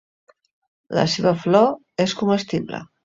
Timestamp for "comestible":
2.23-2.81